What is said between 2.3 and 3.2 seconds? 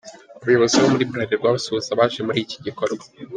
iki gikorwa.